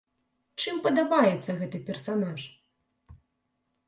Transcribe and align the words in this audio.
Чым 0.63 0.77
падабаецца 0.85 1.55
гэты 1.59 1.81
персанаж? 1.89 2.41